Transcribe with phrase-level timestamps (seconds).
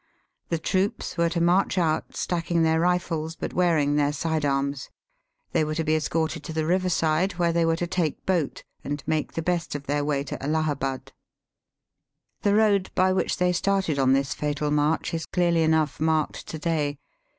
[0.49, 4.89] The troops were to march out, stacking their rifles, but wearing their side arms.
[5.51, 9.03] They were to be escorted to the riverside, where they were to take boat and
[9.05, 11.13] make the best of their way to Allahabad.
[12.41, 16.57] The road by which they started on this fatal march is clearly enough marked to
[16.57, 16.97] day.